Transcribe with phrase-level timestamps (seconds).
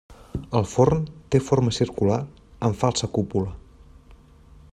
[0.59, 1.03] El forn
[1.35, 2.19] té forma circular
[2.71, 3.57] amb falsa cúpula.